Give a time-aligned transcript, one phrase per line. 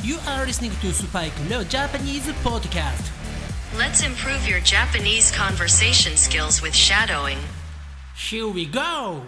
[0.00, 3.10] You are listening to Spike Leo Japanese Podcast.
[3.76, 7.38] Let's improve your Japanese conversation skills with shadowing.
[8.14, 9.22] Here we go!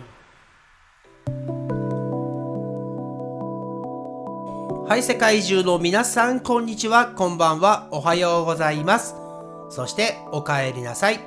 [4.87, 9.17] はい、世界中の皆さん、こんにちは、こんばんは、おはようございます。
[9.71, 11.19] そして、お帰りなさい。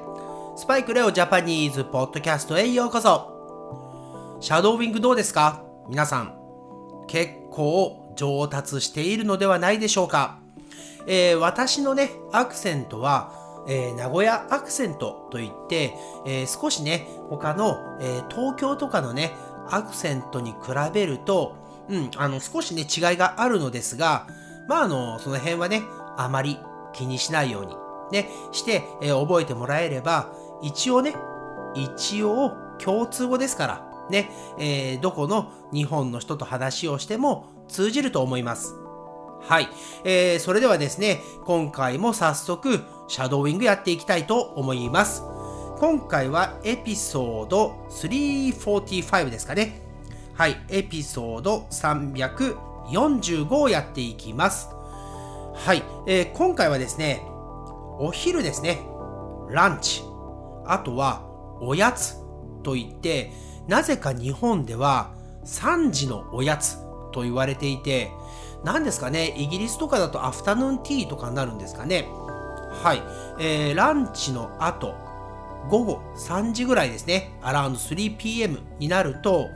[0.56, 4.40] スパイクレオジャパニーズポッドキャストへようこそ。
[4.40, 6.34] シャドーウィングどうですか皆さん、
[7.08, 10.40] 結構上達しているのではないでしょうか。
[11.08, 13.32] えー私のね、アクセントは、
[13.68, 15.94] えー名古屋アクセントといって、
[16.26, 19.34] えー少しね、他の、え東京とかのね、
[19.70, 20.58] アクセントに比
[20.94, 21.56] べると、
[21.90, 24.28] うん、あの、少しね、違いがあるのですが、
[24.68, 25.84] まあ、あの、その辺はね、
[26.18, 26.58] あまり
[26.94, 27.76] 気にしないように、
[28.12, 31.16] ね、して、え覚えてもらえれば、一応ね、
[31.76, 38.76] 一応共通語ですから、ね、えーどこの日本の人と話をしても通じると思います。
[39.42, 39.68] はい。
[40.06, 45.24] えーそれではですね、今回も早速、シャドーイングやっていきたいと思います。
[45.80, 49.82] 今回はエピソード345ですかね。
[50.34, 50.58] はい。
[50.70, 54.70] エピソード345をやっていきます。
[55.56, 55.84] はい。
[56.08, 57.22] えー今回はですね、
[58.00, 58.80] お昼ですね。
[59.50, 60.04] ランチ。
[60.66, 61.24] あとは、
[61.62, 62.18] おやつ
[62.64, 63.32] といって、
[63.68, 65.14] なぜか日本では
[65.46, 66.78] 3時のおやつ
[67.12, 68.12] と言われていて、
[68.64, 72.08] 何ですかね、イギリスとかだとアフタヌーンティーとかになるんですかね。
[72.72, 73.02] はい。
[73.40, 74.96] えーランチの後、
[75.70, 79.48] 午後3時ぐらいですね、アラウンド 3pm になると、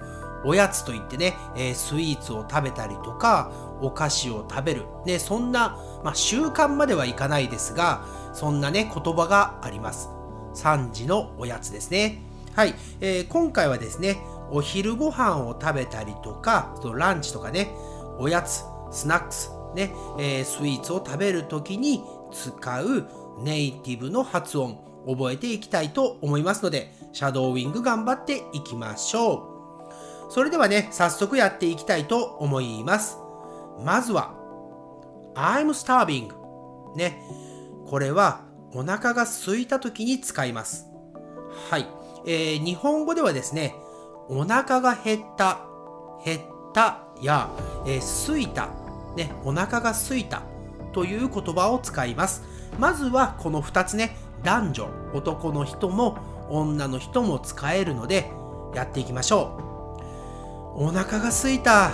[0.45, 4.85] おやつといってね、えースイーツを食べたりとか、お菓子を食べる。
[5.05, 10.09] ね、そんな、まあ、習慣まではいかないですが、そんなね、言葉があります。
[10.55, 12.26] 3時のおやつですね。
[12.57, 14.17] はい、えー今回はですね、
[14.49, 17.69] お昼ご飯を食べたりとか、そのランチとかね、
[18.17, 23.07] おやつ、スナックス、ね、えースイーツを食べるときに使う
[23.43, 29.35] ネイティブの発音、覚えていきたいと思いますので、シャドーウィング頑張っていきましょ
[30.29, 30.33] う。
[30.33, 33.19] それではね、早速やっていきたいと思います。
[33.85, 34.33] まずは、
[35.35, 36.31] I'm starving。
[36.95, 37.21] ね。
[37.85, 38.41] これは、
[38.73, 40.87] お腹が空いた時に使います。
[41.69, 41.96] はい。
[42.27, 43.73] えー日本語ではですね、
[44.27, 45.61] お腹が減った、
[46.25, 46.41] 減っ
[46.73, 47.49] たや、
[47.85, 48.69] えー空いた、
[49.15, 50.41] ね、お腹が空いた
[50.91, 52.43] という言葉を使います。
[52.77, 56.17] まずはこの2つね、男女、男の人も
[56.49, 58.29] 女の人も使えるので、
[58.75, 59.57] やっていきましょ
[60.75, 60.83] う。
[60.83, 61.91] お腹が空いた。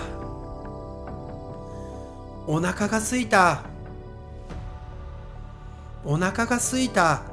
[2.48, 3.62] お腹が空いた。
[6.04, 7.33] お腹が空いた。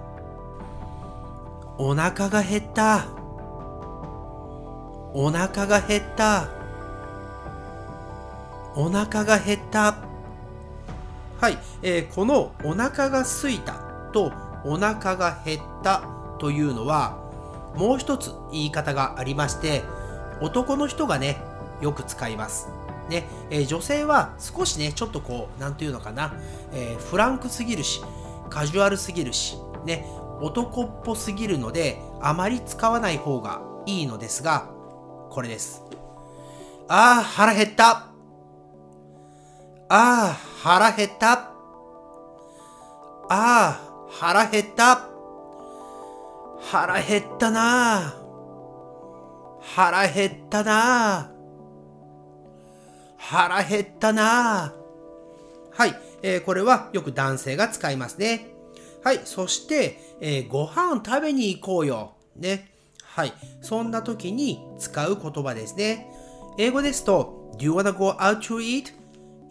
[1.82, 3.06] お腹が減った。
[5.14, 6.46] お腹が減った。
[8.76, 9.96] お腹が減った。
[11.40, 13.72] はい、えーこのお腹が空いた
[14.12, 14.30] と
[14.62, 16.02] お腹が減った
[16.38, 17.16] というのは
[17.74, 19.82] もう一つ言い方がありまして
[20.42, 21.38] 男の人がね
[21.80, 22.68] よく使います。
[23.08, 26.34] ね、えー女性は少しねちょっとこうなんていうのかな、
[26.74, 28.02] えーフランクすぎるし
[28.50, 30.04] カジュアルすぎるしね
[30.40, 34.68] 男っぽすぎるのであまり使わない方がいいのですが
[35.30, 35.82] これです。
[36.88, 38.10] あー腹減った
[39.92, 41.32] ああ、腹減った。
[41.32, 41.50] あ
[43.28, 45.08] あ、腹減った。
[46.60, 48.14] 腹減ったな。
[49.60, 51.32] 腹減ったな。
[53.16, 54.74] 腹減ったな。
[55.72, 58.49] はい、えーこれはよく男性が使いますね。
[59.02, 62.16] はい、そして、えーご飯食べに行こうよ。
[62.36, 62.72] ね。
[63.04, 66.10] はい、そんな時に使う言葉ですね。
[66.58, 68.92] 英語ですと、Do you wanna go out to eat?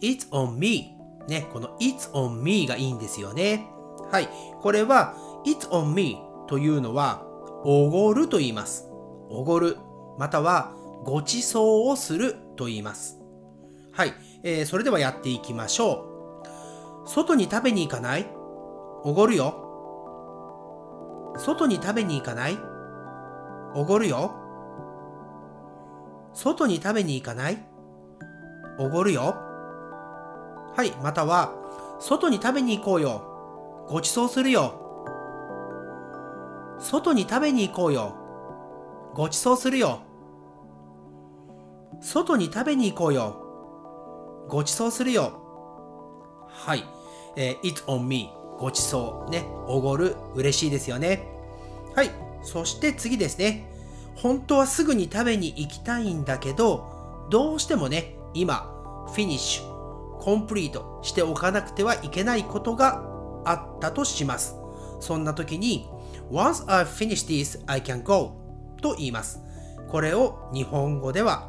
[0.00, 0.96] It's on me.
[1.28, 3.66] ね、この It's on me がいいんですよね。
[4.10, 4.28] はい。
[4.60, 6.18] これは It's on me
[6.48, 7.24] というのは
[7.64, 8.88] おごると言います。
[9.28, 9.76] おごる。
[10.18, 10.72] または
[11.04, 13.18] ご馳走をすると言います。
[13.92, 14.14] はい。
[14.42, 16.06] えーそれではやっていきましょ
[17.04, 17.08] う。
[17.08, 18.26] 外に食べに行かない？
[19.02, 19.54] おごるよ。
[21.36, 22.58] 外に食べに行かない？
[23.74, 24.34] おごるよ。
[26.32, 27.58] 外に食べに行かない？
[28.78, 29.36] おごるよ。
[30.76, 31.52] はい、または、
[31.98, 33.86] 外に食べに行こうよ。
[33.88, 34.74] ご馳走するよ。
[36.78, 38.14] 外に食べに行こうよ。
[39.14, 40.00] ご馳走するよ。
[42.00, 43.36] 外に食べに行こうよ。
[44.48, 45.32] ご馳走するよ。
[46.48, 46.84] はい。
[47.36, 48.30] えー It's on me.
[48.60, 49.30] ご馳走。
[49.30, 49.46] ね。
[49.66, 50.14] おごる。
[50.34, 51.26] 嬉しいですよね。
[51.96, 52.10] はい。
[52.42, 53.64] そして次ですね。
[54.14, 58.70] 本当はすぐに食べに行きたいんだけど、どうしてもね、今、
[59.08, 59.70] フィニッシュ。
[60.20, 63.02] コンプリートしておかなくてはいけないことが
[63.46, 64.54] あったとします。
[65.00, 65.88] そんな時に
[66.30, 68.32] Once I finish this, I can go
[68.82, 69.40] と言います。
[69.88, 71.48] これを日本語では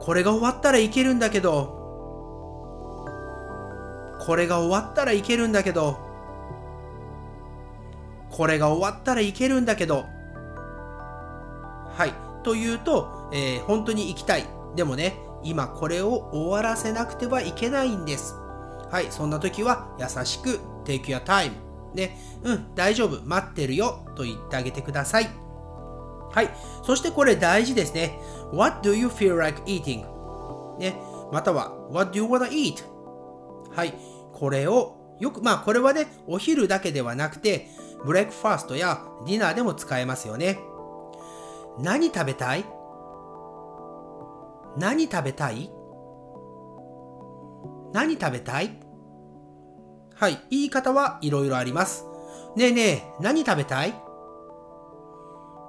[0.00, 1.75] これが終わったらいけるんだけど
[4.18, 5.98] これが終わったらいけるんだけど。
[8.30, 10.06] これが終わったらいけるんだけど。
[11.96, 12.14] はい。
[12.42, 14.44] というと、えー本当に行きたい。
[14.74, 18.34] でもね今これを終わらせなくてはいけないんです。
[18.90, 19.06] はい。
[19.10, 21.52] そんな時は優しく Take your time
[21.94, 22.16] ね。
[22.42, 22.74] うん。
[22.74, 23.22] 大丈夫。
[23.24, 24.06] 待ってるよ。
[24.14, 25.30] と言ってあげてください。
[26.32, 26.50] はい。
[26.84, 28.20] そしてこれ大事ですね。
[28.52, 30.04] What do you feel like eating?
[30.78, 30.94] ね。
[31.32, 32.84] または What do you wanna eat?
[33.76, 33.94] はい。
[34.32, 37.68] これをよく、まあこれはね、お昼だけではなくて、
[38.04, 40.58] ブレックファーストやディナーでも使えますよね。
[41.78, 42.64] 何食べたい？
[44.78, 45.70] 何食べたい？
[47.92, 48.80] 何食べたい？
[50.14, 50.38] はい。
[50.50, 52.04] 言い方はいろいろあります。
[52.56, 53.90] ねえねえ、何食べたい？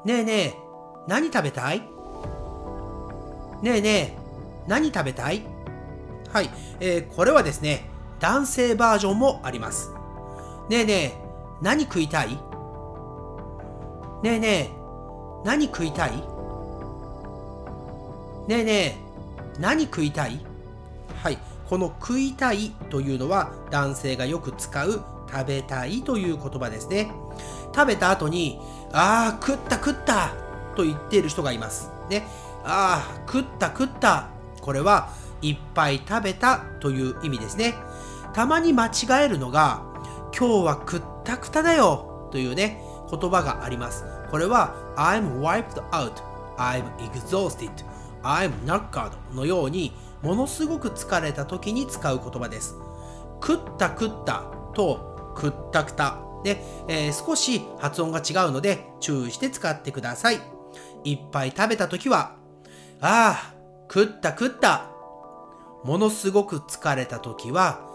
[0.06, 0.54] ねえねえ、
[1.08, 1.80] 何食べたい？
[3.62, 4.18] ねえねえ、
[4.68, 5.44] 何食べたい？
[6.32, 6.50] はい、
[6.80, 9.92] えーこれはですね、男性バージョンもあります。
[10.70, 11.14] ねえねえ、
[11.62, 12.30] 何食いたい？
[14.24, 14.72] ねえねえ、
[15.46, 16.18] 何食いたい？
[18.48, 18.98] ねえねえ、
[19.60, 20.46] 何食いたい？
[21.24, 21.38] はい、
[21.70, 27.12] この食いたいというのは男性がよく使う食べたいという言葉ですね。
[27.76, 28.60] 食べた後に、
[28.94, 30.32] ああ、食った食った
[30.76, 31.92] と言っている人がいます。
[32.10, 32.26] ね。
[32.64, 34.30] ああ、食った食った。
[34.62, 35.10] これは、
[35.42, 37.76] いっぱい食べたという意味ですね。
[38.38, 39.82] たまに間違えるのが、
[40.26, 44.06] 今日は食ったくただよというね、言葉があります。
[44.30, 46.14] これは、I'm wiped out,
[46.56, 47.72] I'm exhausted,
[48.22, 49.92] I'm knackered のように、
[50.22, 52.76] ものすごく疲れた時に使う言葉です。
[53.42, 54.44] 食った食った
[54.76, 56.20] と食ったくた。
[56.44, 60.40] ね、えー少し発音が違うので注意して使ってください。
[61.06, 62.36] いっぱい食べたときは、
[63.02, 63.54] ああ、
[63.92, 64.92] 食った食った。
[65.84, 67.87] ものすごく疲れたときは、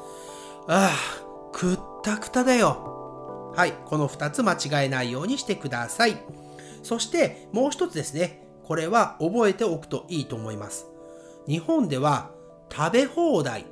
[0.68, 1.22] ああ、
[1.52, 3.52] 食ったくただよ。
[3.56, 6.16] はい、この2つ間違えないようにしてください。
[6.82, 8.46] そしてもう一つですね。
[8.64, 10.86] これは覚えておくといいと思います。
[11.46, 12.30] 日本では
[12.70, 13.66] 食べ放題、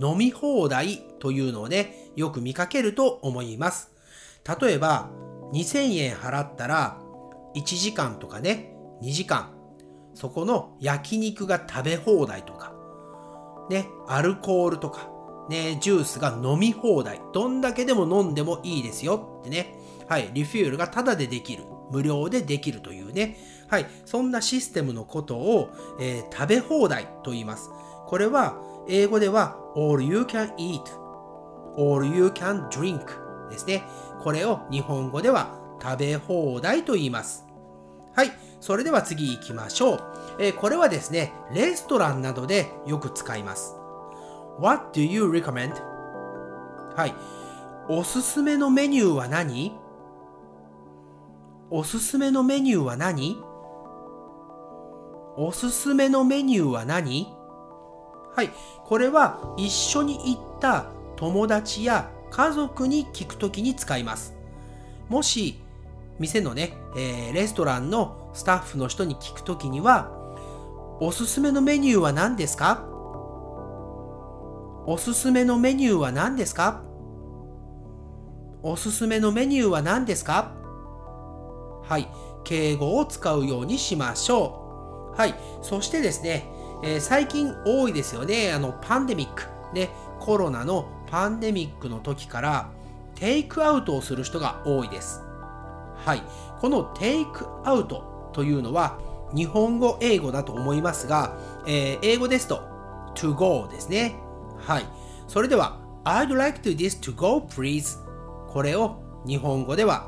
[0.00, 3.90] 飲み放題というのをね、よく見かけると思います。
[4.60, 5.10] 例えば、
[5.52, 6.98] 2000円払ったら、
[7.54, 8.72] 1時間とかね、
[9.02, 9.52] 2時間、
[10.14, 12.72] そこの焼肉が食べ放題とか、
[13.68, 15.10] ね、アルコールとか、
[15.50, 17.20] ね、ジュースが飲み放題。
[17.32, 19.74] どんだけでも飲んでもいいですよってね。
[20.08, 21.64] はい、リフィールがタダでできる。
[21.90, 23.36] 無料でできるというね。
[23.68, 25.70] はい、そんなシステムのことを、
[26.00, 27.70] えー食べ放題と言います。
[28.06, 30.82] これは、英語では all you can eat,
[31.76, 33.00] all you can drink
[33.50, 33.82] ですね。
[34.22, 37.44] これを日本語では食べ放題と言います。
[38.14, 38.30] はい。
[38.60, 40.02] それでは次行きましょう。
[40.38, 43.79] えーこれはですね、レストランなどでよく使います。
[44.58, 45.74] What do you recommend?
[46.96, 47.14] はい。
[47.88, 49.72] おすすめのメニューは何？
[51.70, 53.42] おすすめのメニューは何？
[55.36, 57.28] おすすめのメニューは何？
[58.34, 58.50] はい。
[58.84, 64.34] これは一緒に行った友達や家族に聞くときに使います。
[65.08, 65.62] もし、
[66.18, 70.10] 店のね、えーレストランのスタッフの人に聞くときには、
[71.00, 72.86] おすすめのメニューは何ですか？
[74.92, 76.82] おすすめのメニューは何ですか？
[78.60, 80.52] おすすめのメニューは何ですか？
[81.84, 82.08] はい。
[82.42, 85.16] 敬語を使うようにしましょう。
[85.16, 85.36] はい。
[85.62, 86.44] そしてですね、
[86.82, 88.52] えー最近多いですよね。
[88.52, 89.44] あの、パンデミック。
[89.72, 92.68] ね、コロナのパンデミックの時から、
[93.14, 95.22] テイクアウトをする人が多いです。
[96.04, 96.22] はい。
[96.60, 98.98] このテイクアウトというのは、
[99.36, 102.60] 日本語、英語だと思いますが、えー英語ですと、
[103.14, 104.16] to go ですね。
[104.60, 104.86] はい。
[105.26, 107.98] それでは、I'd like to this to go, please.
[108.48, 110.06] これを日本語では、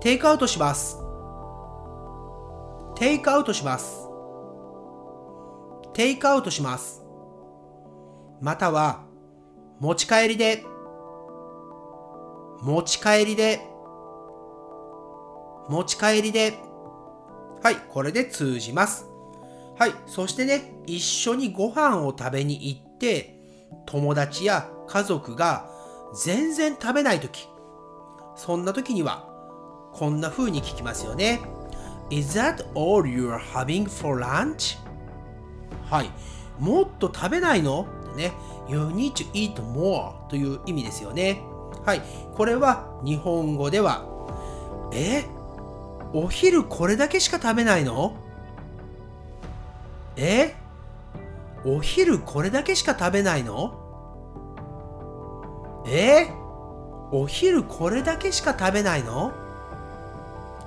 [0.00, 0.98] テイクアウトします。
[2.96, 4.08] テイクアウトします。
[5.92, 7.02] テイクアウトします。
[8.40, 9.04] または、
[9.80, 10.64] 持ち帰りで、
[12.62, 13.60] 持ち帰りで、
[15.68, 16.54] 持ち帰りで、
[17.62, 19.06] はい、これで通じます。
[19.78, 23.35] はい、そしてね、一緒にご飯を食べに行って、
[23.84, 25.68] 友達や家族が
[26.14, 27.48] 全然食べないとき、
[28.34, 29.28] そんな時には、
[29.92, 31.40] こんな風に聞きますよね。
[32.10, 34.78] Is that all you're having for lunch?
[35.90, 36.10] はい。
[36.58, 37.86] もっと食べないの？
[38.16, 38.32] ね。
[38.68, 41.42] You need to eat more という意味ですよね。
[41.84, 42.02] はい。
[42.34, 44.04] これは日本語では、
[44.92, 45.24] え？
[46.12, 48.14] お昼これだけしか食べないの？
[50.16, 50.54] え？
[51.68, 53.82] お昼これだけしか食べないの？
[55.88, 56.28] え？
[57.10, 59.32] お昼これだけしか食べないの？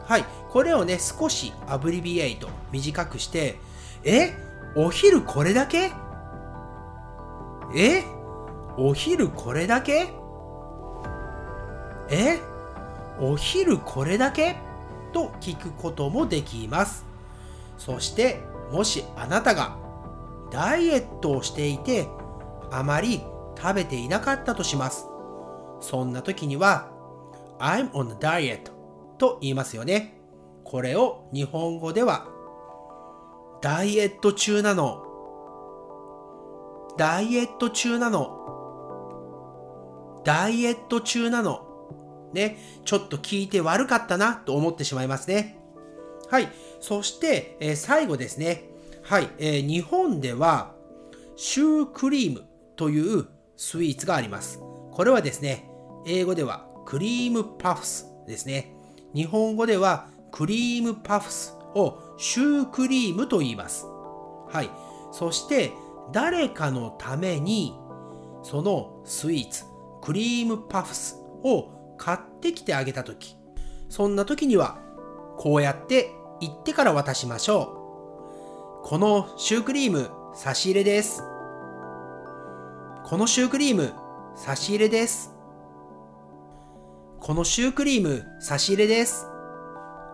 [0.05, 0.25] はい。
[0.49, 3.59] これをね、少しアブリビエイト、短くして、
[4.03, 4.33] え？
[4.75, 5.93] お昼これだけ？
[7.73, 8.03] え？
[8.77, 10.09] お昼これだけ？
[12.09, 12.39] え？
[13.21, 14.57] お昼これだけ？
[15.13, 17.05] と聞くこともできます。
[17.77, 19.77] そして、もしあなたが
[20.51, 22.07] ダイエットをしていて、
[22.71, 23.21] あまり
[23.57, 25.05] 食べていなかったとします。
[25.81, 26.91] そんな時には、
[27.59, 28.71] I'm on a diet
[29.17, 30.19] と言いますよね。
[30.63, 32.27] これを日本語では、
[33.61, 35.05] ダイエット中なの。
[36.97, 38.39] ダイエット中なの。
[40.23, 41.65] ダイエット中なの。
[42.33, 45.59] ね、ちょっと聞いて悪かったなと思ってしまいますね。
[46.29, 46.49] はい。
[46.79, 48.68] そして、えー、最後ですね。
[49.09, 50.75] はい、えー、日本では、
[51.35, 52.43] シュークリーム
[52.75, 53.25] という
[53.57, 54.59] スイーツがあります。
[54.91, 55.67] これはですね、
[56.05, 58.71] 英語ではクリームパフスですね。
[59.15, 63.87] 日本語ではクリームパフスをシュークリームと言います。
[63.87, 64.69] はい。
[65.11, 65.71] そして、
[66.11, 67.73] 誰かのために、
[68.43, 69.63] そのスイーツ、
[70.03, 73.35] クリームパフスを買ってきてあげたとき、
[73.89, 74.77] そんな時には、
[75.39, 77.78] こうやって言ってから渡しましょう。
[78.81, 81.21] このシュークリーム差し入れです。
[83.03, 83.93] このシュークリーム
[84.35, 85.35] 差し入れです。
[87.19, 89.25] このシュークリーム差し入れです。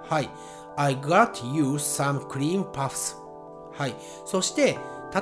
[0.10, 0.30] はい。
[0.76, 3.16] I got you some cream puffs.
[3.72, 3.96] はい。
[4.26, 4.78] そして、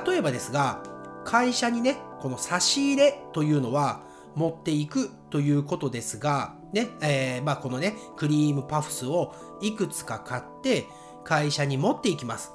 [0.06, 0.82] 例えばですが、
[1.24, 4.02] 会社にね、この差し入れというのは、
[4.34, 10.86] 持っていくということですが、ね、えー、まあこのね、クリームパフスをいくつか買って
[11.24, 12.52] 会社に持っていきます。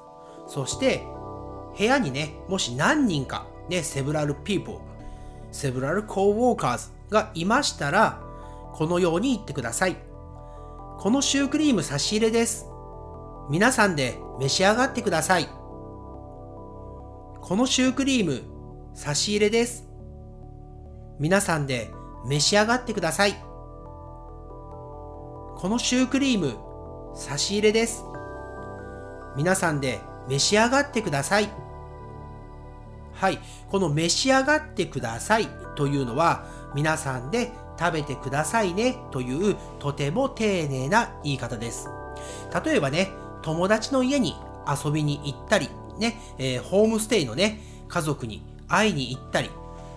[0.49, 1.05] そして、
[1.77, 4.79] 部屋にね、もし何人か、ね、セブラルピーポー、
[5.51, 8.19] セブラルコーウォーカーズがいましたら、
[8.73, 9.95] このように言ってください。
[10.97, 12.65] このシュークリーム差し入れです。
[13.49, 15.45] 皆さんで召し上がってください。
[15.45, 15.51] こ
[17.55, 18.41] のシュークリーム
[18.95, 19.87] 差し入れです。
[21.19, 21.91] 皆さんで
[22.25, 23.33] 召し上がってください。
[23.33, 23.39] こ
[25.63, 26.55] のシュークリーム、
[27.15, 28.03] 差し入れです。
[29.35, 31.49] 皆さんで召し上がってください。
[33.13, 33.39] はい。
[33.69, 36.45] この召し上がってくださいというのは、
[36.75, 41.89] 皆さんで食べてくださいねというとても丁寧な言い方です。
[42.63, 44.35] 例えばね、友達の家に
[44.67, 49.49] 遊びに行ったり、ね、えー、ホームステイのね、家族に会いに行ったり、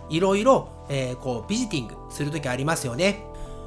[0.09, 3.25] いろいろ、えー、こうビジティングするときありますよね。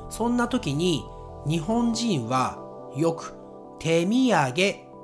[0.10, 1.05] そんな時に
[1.48, 2.60] 日本人は
[2.95, 3.34] よく
[3.79, 4.53] 手土産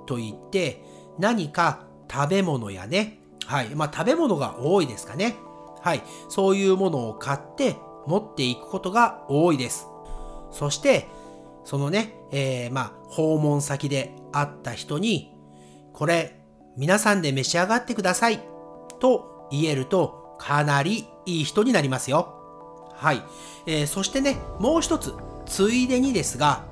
[0.06, 0.84] と言って
[1.22, 5.36] 何か食べ物やね、はい、まあ食べ物が多いですかね。
[5.82, 9.88] はい、そういうものを買って持っていくことが多いです。
[10.52, 11.08] そして、
[11.64, 15.32] そのね、えー、まあ訪問先で会った人に、
[15.94, 16.42] これ
[16.76, 18.40] 皆さんで召し上がってください
[19.00, 22.34] と言えるとかなりいい人になりますよ。
[22.96, 23.22] はい。
[23.68, 25.14] えー、そしてね、もう一つ、
[25.46, 26.64] ついでにですが、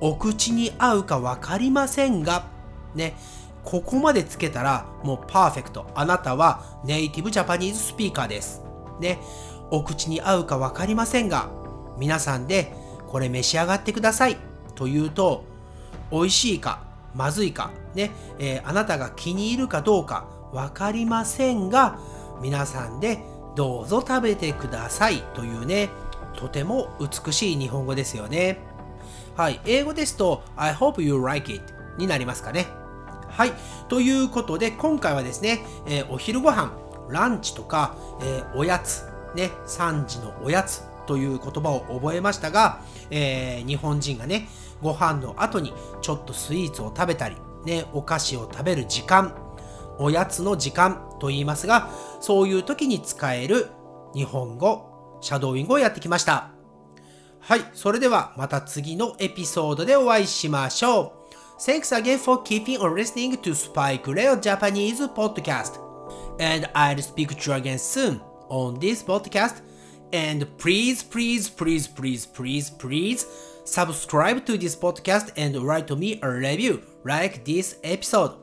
[0.00, 2.46] お口に合うかわかりませんが、
[2.94, 3.16] ね、
[3.66, 5.90] ここまでつけたらもうパーフェクト。
[5.96, 8.62] あなたはネイティブジャパニーズスピーカーです。
[9.00, 9.18] ね、
[9.72, 11.50] お口に合うかわかりませんが、
[11.98, 12.72] 皆さんで
[13.08, 14.36] これ召し上がってください
[14.76, 15.44] と言うと、
[16.12, 21.98] 美味しいかまずいか、ね、えー、あなたが気に入るかどうかわかりませんが、
[22.40, 23.18] 皆さんで
[23.56, 25.90] どうぞ食べてくださいというね、
[26.36, 28.60] とても美しい日本語ですよね。
[29.36, 32.85] はい、英語ですと I hope you like it になりますかね。
[33.36, 33.52] はい、
[33.90, 36.72] ということで今回はですね、えー、お昼ご飯、
[37.10, 39.02] ランチとか、えー、おやつ、
[39.34, 44.48] ね、3時のおやつという言葉を覚えましたが、えー、日本人がね、
[44.80, 49.34] ご飯の後にちょっとスイーツを食べたり、ね、お菓子を食べる時間、
[49.98, 51.90] おやつの時間と言いますが、
[52.22, 53.66] そういう時に使える
[54.14, 56.52] 日本語、シャドーイングをやってきました。
[57.40, 61.15] はい、それではまた次のエピソードでお会いしましょう。
[61.59, 65.77] Thanks again for keeping on listening to Spike Leo Japanese podcast.
[66.39, 69.61] And I'll speak to you again soon on this podcast.
[70.11, 73.25] And please, please, please, please, please, please
[73.63, 78.33] subscribe to this podcast and write to me a review like this episode.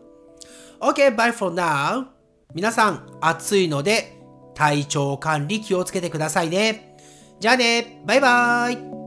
[0.81, 2.07] Okay, bye for now.
[2.55, 4.17] 皆さん暑いので
[4.55, 6.97] 体調管理気をつけてくださいね。
[7.41, 9.02] じゃあね、バイバイ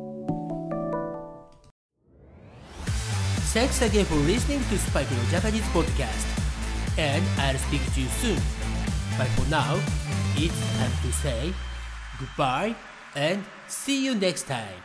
[3.56, 6.28] Thanks again for listening to Spike no Japanese podcast.
[7.00, 8.36] And I'll speak to you soon.
[9.16, 9.80] But for now,
[10.36, 11.54] it's time to say
[12.20, 12.76] goodbye
[13.14, 14.76] and see you next time.